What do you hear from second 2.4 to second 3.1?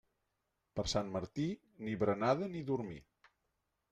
ni dormir.